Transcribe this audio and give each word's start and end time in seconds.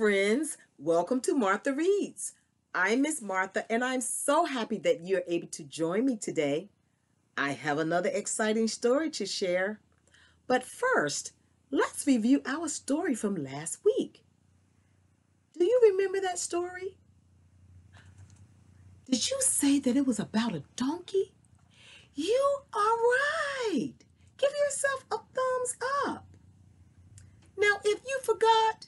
friends. 0.00 0.56
Welcome 0.78 1.20
to 1.20 1.34
Martha 1.34 1.74
Reads. 1.74 2.32
I'm 2.74 3.02
Miss 3.02 3.20
Martha, 3.20 3.70
and 3.70 3.84
I'm 3.84 4.00
so 4.00 4.46
happy 4.46 4.78
that 4.78 5.04
you're 5.04 5.24
able 5.28 5.48
to 5.48 5.62
join 5.62 6.06
me 6.06 6.16
today. 6.16 6.70
I 7.36 7.50
have 7.50 7.76
another 7.76 8.08
exciting 8.08 8.66
story 8.66 9.10
to 9.10 9.26
share. 9.26 9.78
But 10.46 10.64
first, 10.64 11.32
let's 11.70 12.06
review 12.06 12.40
our 12.46 12.66
story 12.68 13.14
from 13.14 13.44
last 13.44 13.80
week. 13.84 14.24
Do 15.58 15.66
you 15.66 15.78
remember 15.92 16.18
that 16.22 16.38
story? 16.38 16.96
Did 19.04 19.30
you 19.30 19.36
say 19.42 19.80
that 19.80 19.98
it 19.98 20.06
was 20.06 20.18
about 20.18 20.54
a 20.54 20.62
donkey? 20.76 21.34
You 22.14 22.56
are 22.72 22.96
right. 23.68 23.92
Give 24.38 24.52
yourself 24.64 25.04
a 25.12 25.16
thumbs 25.16 25.76
up. 26.06 26.26
Now, 27.58 27.80
if 27.84 28.00
you 28.06 28.18
forgot, 28.22 28.86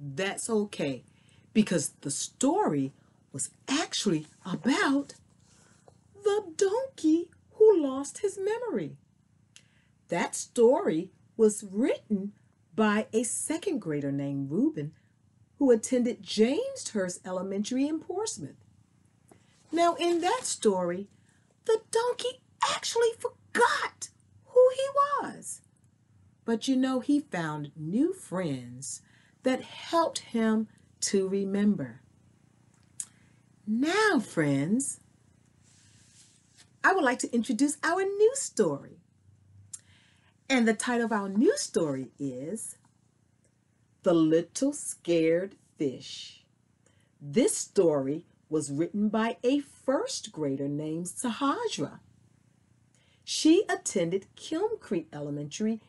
that's 0.00 0.48
okay 0.48 1.04
because 1.52 1.90
the 2.00 2.10
story 2.10 2.92
was 3.32 3.50
actually 3.68 4.26
about 4.44 5.14
the 6.24 6.44
donkey 6.56 7.28
who 7.54 7.82
lost 7.82 8.18
his 8.18 8.38
memory. 8.38 8.96
That 10.08 10.34
story 10.34 11.10
was 11.36 11.64
written 11.70 12.32
by 12.74 13.06
a 13.12 13.22
second 13.22 13.80
grader 13.80 14.10
named 14.10 14.50
Reuben 14.50 14.92
who 15.58 15.70
attended 15.70 16.22
James 16.22 16.58
Jameshurst 16.84 17.20
Elementary 17.26 17.86
in 17.86 18.00
Portsmouth. 18.00 18.56
Now, 19.70 19.94
in 19.96 20.20
that 20.22 20.40
story, 20.44 21.08
the 21.66 21.80
donkey 21.90 22.40
actually 22.74 23.10
forgot 23.18 24.08
who 24.46 24.68
he 24.74 24.86
was. 25.22 25.60
But 26.44 26.66
you 26.66 26.76
know, 26.76 27.00
he 27.00 27.20
found 27.20 27.70
new 27.76 28.12
friends 28.14 29.02
that 29.42 29.62
helped 29.62 30.20
him 30.20 30.68
to 31.00 31.28
remember. 31.28 32.00
Now, 33.66 34.20
friends, 34.20 35.00
I 36.82 36.92
would 36.92 37.04
like 37.04 37.18
to 37.20 37.32
introduce 37.34 37.76
our 37.82 38.02
new 38.02 38.32
story. 38.34 38.98
And 40.48 40.66
the 40.66 40.74
title 40.74 41.06
of 41.06 41.12
our 41.12 41.28
new 41.28 41.56
story 41.56 42.10
is 42.18 42.76
The 44.02 44.14
Little 44.14 44.72
Scared 44.72 45.54
Fish. 45.76 46.44
This 47.20 47.56
story 47.56 48.24
was 48.48 48.72
written 48.72 49.08
by 49.08 49.36
a 49.44 49.60
first 49.60 50.32
grader 50.32 50.66
named 50.66 51.06
Sahajra. 51.06 52.00
She 53.24 53.64
attended 53.68 54.26
Kiln 54.34 54.78
Creek 54.80 55.06
Elementary 55.12 55.80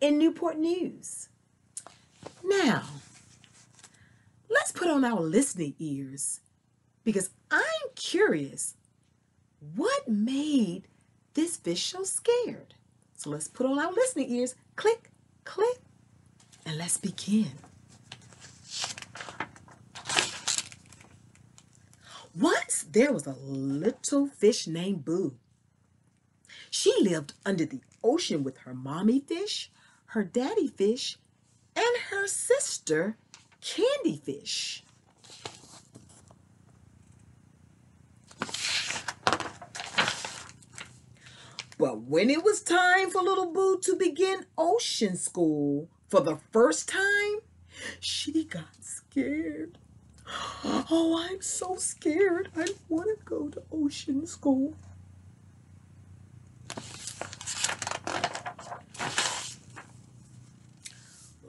in 0.00 0.16
Newport 0.16 0.56
News. 0.56 1.28
Now, 2.44 2.84
let's 4.48 4.72
put 4.72 4.88
on 4.88 5.04
our 5.04 5.20
listening 5.20 5.74
ears 5.78 6.40
because 7.04 7.30
I'm 7.50 7.88
curious 7.94 8.74
what 9.74 10.08
made 10.08 10.88
this 11.34 11.56
fish 11.56 11.86
so 11.92 12.04
scared? 12.04 12.74
So 13.16 13.30
let's 13.30 13.48
put 13.48 13.66
on 13.66 13.78
our 13.78 13.92
listening 13.92 14.30
ears. 14.30 14.54
Click, 14.76 15.10
click, 15.44 15.78
and 16.64 16.78
let's 16.78 16.96
begin. 16.96 17.50
Once 22.38 22.84
there 22.92 23.12
was 23.12 23.26
a 23.26 23.36
little 23.40 24.28
fish 24.28 24.68
named 24.68 25.04
Boo. 25.04 25.34
She 26.70 26.94
lived 27.00 27.32
under 27.44 27.64
the 27.64 27.80
ocean 28.04 28.44
with 28.44 28.58
her 28.58 28.74
mommy 28.74 29.18
fish, 29.18 29.72
her 30.06 30.22
daddy 30.22 30.68
fish, 30.68 31.18
and 31.78 31.96
her 32.10 32.26
sister, 32.26 33.16
Candyfish. 33.62 34.82
But 41.78 42.00
when 42.02 42.28
it 42.28 42.42
was 42.42 42.60
time 42.62 43.10
for 43.10 43.22
little 43.22 43.52
Boo 43.52 43.78
to 43.82 43.94
begin 43.94 44.46
ocean 44.56 45.16
school 45.16 45.88
for 46.08 46.20
the 46.20 46.38
first 46.50 46.88
time, 46.88 47.38
she 48.00 48.44
got 48.44 48.82
scared. 48.82 49.78
Oh, 50.90 51.24
I'm 51.30 51.40
so 51.40 51.76
scared. 51.76 52.50
I 52.56 52.66
want 52.88 53.08
to 53.16 53.24
go 53.24 53.48
to 53.48 53.62
ocean 53.70 54.26
school. 54.26 54.74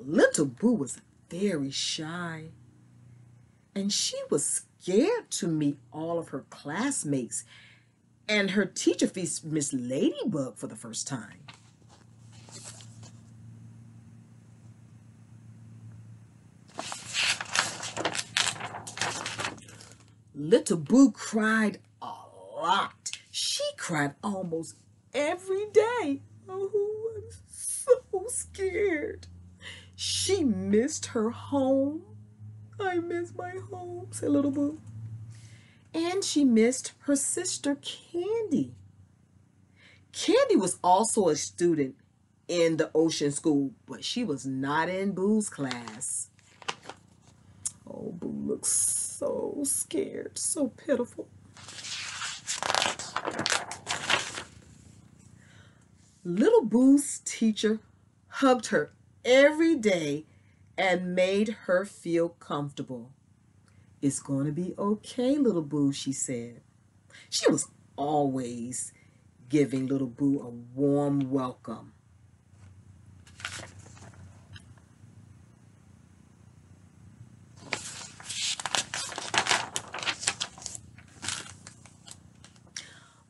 Little 0.10 0.46
Boo 0.46 0.74
was 0.74 1.00
very 1.30 1.70
shy, 1.70 2.46
and 3.76 3.94
she 3.94 4.18
was 4.32 4.64
scared 4.82 5.30
to 5.30 5.48
meet 5.48 5.78
all 5.94 6.18
of 6.18 6.30
her 6.30 6.46
classmates 6.50 7.44
and 8.28 8.50
her 8.52 8.66
teacher, 8.66 9.08
Miss 9.14 9.72
Ladybug, 9.72 10.58
for 10.58 10.66
the 10.66 10.76
first 10.76 11.08
time. 11.08 11.38
Little 20.34 20.78
Boo 20.78 21.12
cried 21.12 21.82
a 22.02 22.14
lot. 22.56 23.12
She 23.30 23.64
cried 23.78 24.16
almost 24.24 24.76
every 25.14 25.68
day. 25.72 26.24
Oh, 26.48 27.12
I'm 27.16 27.24
so 27.48 28.26
scared. 28.30 29.28
She 30.02 30.46
missed 30.46 31.08
her 31.08 31.30
home. 31.30 32.04
I 32.80 33.00
miss 33.00 33.34
my 33.36 33.56
home, 33.70 34.08
said 34.12 34.30
Little 34.30 34.50
Boo. 34.50 34.80
And 35.94 36.24
she 36.24 36.46
missed 36.46 36.94
her 37.00 37.18
sister 37.18 37.76
Candy. 37.76 38.72
Candy 40.14 40.56
was 40.56 40.80
also 40.82 41.28
a 41.28 41.36
student 41.36 41.96
in 42.48 42.78
the 42.78 42.90
ocean 42.96 43.34
school, 43.34 43.72
but 43.86 44.06
she 44.06 44.24
was 44.24 44.46
not 44.46 44.88
in 44.88 45.12
Boo's 45.12 45.50
class. 45.50 46.30
Oh, 47.86 48.14
Boo 48.18 48.48
looks 48.48 48.70
so 48.70 49.64
scared, 49.66 50.38
so 50.38 50.70
pitiful. 50.70 51.28
Little 56.24 56.64
Boo's 56.64 57.20
teacher 57.26 57.80
hugged 58.30 58.68
her 58.68 58.94
every 59.30 59.76
day 59.76 60.26
and 60.76 61.14
made 61.14 61.50
her 61.66 61.86
feel 61.86 62.30
comfortable. 62.30 63.12
It's 64.02 64.20
going 64.20 64.48
to 64.48 64.52
be 64.52 64.74
okay, 64.78 65.38
little 65.38 65.62
boo, 65.62 65.94
she 65.94 66.12
said. 66.12 66.62
She 67.30 67.50
was 67.52 67.68
always 67.96 68.92
giving 69.48 69.86
little 69.86 70.08
boo 70.08 70.40
a 70.40 70.50
warm 70.50 71.30
welcome. 71.30 71.94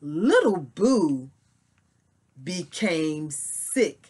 Little 0.02 0.60
Boo 0.60 1.30
became 2.42 3.31
sick 3.31 4.09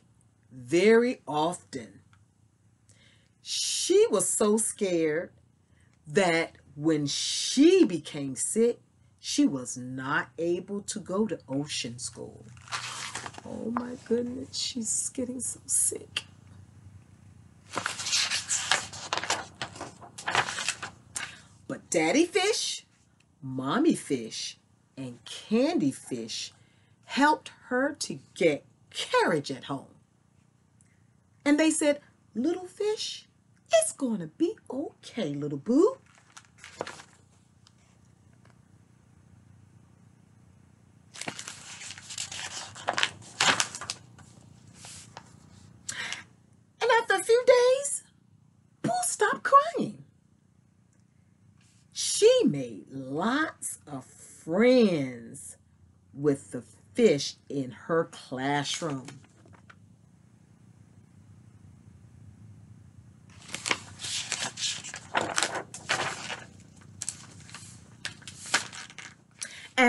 very 0.52 1.22
often. 1.28 2.00
She 3.42 4.06
was 4.10 4.30
so 4.30 4.58
scared 4.58 5.32
that 6.08 6.54
when 6.76 7.08
she 7.08 7.84
became 7.86 8.36
sick, 8.36 8.80
she 9.20 9.46
was 9.46 9.78
not 9.78 10.30
able 10.38 10.82
to 10.82 11.00
go 11.00 11.28
to 11.28 11.40
ocean 11.48 12.00
school. 12.00 12.46
Oh 13.46 13.72
my 13.72 13.96
goodness, 14.06 14.58
she's 14.58 15.10
getting 15.10 15.40
so 15.40 15.60
sick. 15.66 16.24
But 21.68 21.90
Daddy 21.90 22.26
Fish, 22.26 22.86
Mommy 23.42 23.96
Fish, 23.96 24.58
and 24.98 25.24
Candy 25.26 25.92
Fish 25.92 26.52
helped 27.06 27.52
her 27.68 27.94
to 28.00 28.20
get 28.36 28.66
carriage 28.90 29.52
at 29.52 29.66
home. 29.66 29.99
And 31.46 31.60
they 31.60 31.72
said, 31.72 32.02
Little 32.36 32.68
fish, 32.68 33.26
it's 33.74 33.92
going 33.94 34.20
to 34.20 34.28
be 34.28 34.56
okay, 34.72 35.34
little 35.34 35.58
boo. 35.58 35.98
And 46.82 46.90
after 47.02 47.16
a 47.16 47.24
few 47.24 47.44
days, 47.46 48.04
Boo 48.82 48.92
stopped 49.04 49.44
crying. 49.44 50.06
She 51.92 52.32
made 52.46 52.86
lots 52.92 53.80
of 53.88 54.06
friends 54.06 55.58
with 56.14 56.52
the 56.52 56.64
fish 56.94 57.36
in 57.50 57.72
her 57.72 58.06
classroom. 58.06 59.08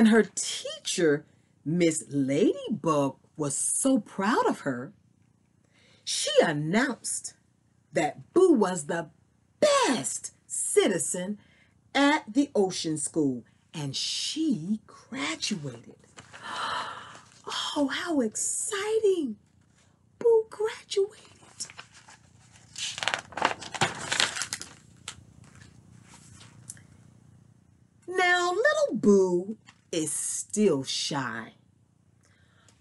And 0.00 0.08
her 0.08 0.23
teacher, 0.23 1.26
Miss 1.62 2.06
Ladybug, 2.08 3.17
was 3.37 3.55
so 3.55 3.99
proud 3.99 4.47
of 4.47 4.61
her. 4.61 4.94
She 6.05 6.31
announced 6.43 7.35
that 7.93 8.32
Boo 8.32 8.55
was 8.55 8.87
the 8.87 9.11
best 9.61 10.32
citizen 10.47 11.37
at 11.94 12.32
the 12.32 12.50
ocean 12.55 12.97
school 12.97 13.44
and 13.75 13.94
she 13.94 14.81
graduated. 14.87 15.97
Oh, 17.76 17.88
how 17.88 18.20
exciting! 18.20 19.37
Boo 20.19 20.47
graduated. 20.49 21.20
Now, 28.08 28.52
little 28.52 28.94
Boo 28.94 29.56
is 29.92 30.12
still 30.12 30.84
shy. 30.84 31.54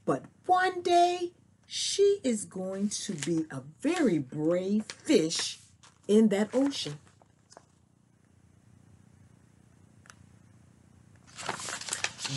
But 0.06 0.24
one 0.46 0.82
day, 0.82 1.32
she 1.68 2.20
is 2.24 2.46
going 2.46 2.90
to 2.90 3.14
be 3.14 3.46
a 3.52 3.62
very 3.82 4.18
brave 4.18 4.86
fish 4.86 5.60
in 6.08 6.30
that 6.30 6.50
ocean. 6.54 6.98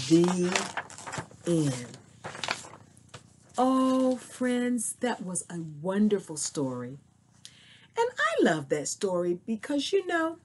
The 0.08 0.52
end. 1.46 1.98
Oh, 3.56 4.16
friends, 4.16 4.96
that 5.00 5.24
was 5.24 5.44
a 5.48 5.60
wonderful 5.80 6.36
story. 6.36 6.98
And 7.96 8.08
I 8.18 8.42
love 8.42 8.68
that 8.70 8.88
story 8.88 9.38
because, 9.46 9.92
you 9.92 10.06
know, 10.06 10.38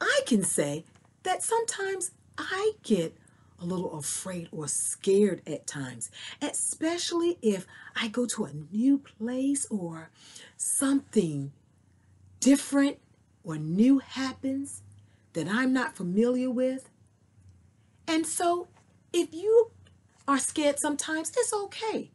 I 0.00 0.20
can 0.26 0.42
say 0.42 0.84
that 1.22 1.42
sometimes 1.42 2.10
I 2.36 2.72
get 2.82 3.16
a 3.60 3.64
little 3.64 3.96
afraid 3.96 4.48
or 4.52 4.68
scared 4.68 5.42
at 5.46 5.66
times, 5.66 6.10
especially 6.42 7.38
if 7.40 7.66
I 7.94 8.08
go 8.08 8.26
to 8.26 8.44
a 8.44 8.52
new 8.72 8.98
place 8.98 9.66
or 9.70 10.10
something 10.56 11.52
different 12.40 12.98
or 13.42 13.56
new 13.56 14.00
happens 14.00 14.82
that 15.34 15.48
I'm 15.48 15.72
not 15.72 15.96
familiar 15.96 16.50
with. 16.50 16.88
And 18.06 18.26
so, 18.26 18.68
if 19.12 19.32
you 19.32 19.70
are 20.26 20.38
scared 20.38 20.78
sometimes, 20.78 21.32
it's 21.36 21.52
okay. 21.52 22.10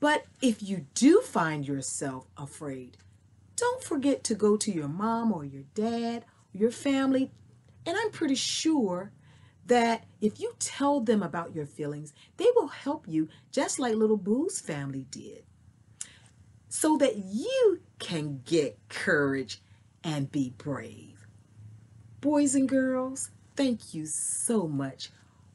But 0.00 0.24
if 0.42 0.62
you 0.62 0.86
do 0.94 1.20
find 1.20 1.66
yourself 1.66 2.26
afraid, 2.36 2.96
don't 3.56 3.82
forget 3.82 4.22
to 4.24 4.34
go 4.34 4.56
to 4.56 4.70
your 4.70 4.88
mom 4.88 5.32
or 5.32 5.44
your 5.44 5.64
dad, 5.74 6.24
your 6.52 6.70
family, 6.70 7.30
and 7.86 7.96
I'm 7.96 8.10
pretty 8.10 8.34
sure 8.34 9.12
that 9.66 10.04
if 10.20 10.40
you 10.40 10.54
tell 10.58 11.00
them 11.00 11.22
about 11.22 11.54
your 11.54 11.66
feelings, 11.66 12.12
they 12.36 12.48
will 12.54 12.68
help 12.68 13.06
you 13.08 13.28
just 13.50 13.78
like 13.78 13.94
little 13.94 14.16
Boo's 14.16 14.60
family 14.60 15.06
did. 15.10 15.44
So 16.68 16.96
that 16.98 17.16
you 17.16 17.80
can 17.98 18.42
get 18.44 18.78
courage 18.88 19.60
and 20.04 20.30
be 20.30 20.50
brave. 20.56 21.26
Boys 22.20 22.54
and 22.54 22.68
girls, 22.68 23.30
thank 23.56 23.94
you 23.94 24.06
so 24.06 24.66
much 24.66 25.10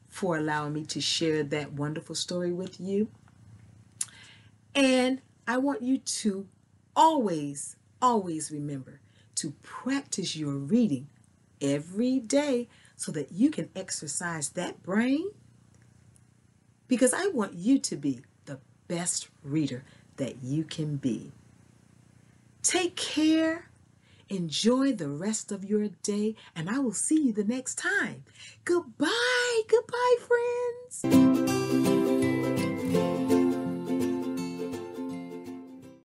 for 0.08 0.36
allowing 0.36 0.74
me 0.74 0.84
to 0.84 1.00
share 1.00 1.42
that 1.44 1.72
wonderful 1.72 2.14
story 2.14 2.52
with 2.52 2.78
you. 2.80 3.08
And 4.74 5.20
I 5.46 5.58
want 5.58 5.82
you 5.82 5.98
to 5.98 6.46
always, 6.94 7.76
always 8.00 8.50
remember 8.50 9.00
to 9.36 9.52
practice 9.62 10.36
your 10.36 10.54
reading 10.54 11.08
every 11.60 12.20
day 12.20 12.68
so 13.02 13.10
that 13.10 13.32
you 13.32 13.50
can 13.50 13.68
exercise 13.74 14.50
that 14.50 14.80
brain? 14.84 15.26
Because 16.86 17.12
I 17.12 17.26
want 17.28 17.54
you 17.54 17.80
to 17.80 17.96
be 17.96 18.20
the 18.44 18.60
best 18.86 19.28
reader 19.42 19.82
that 20.18 20.42
you 20.42 20.62
can 20.62 20.96
be. 20.96 21.32
Take 22.62 22.94
care. 22.94 23.66
Enjoy 24.28 24.92
the 24.92 25.08
rest 25.08 25.50
of 25.50 25.64
your 25.64 25.88
day, 26.04 26.36
and 26.54 26.70
I 26.70 26.78
will 26.78 26.92
see 26.92 27.20
you 27.20 27.32
the 27.32 27.44
next 27.44 27.74
time. 27.74 28.22
Goodbye. 28.64 29.62
Goodbye, 29.68 30.16
friends. 31.00 31.61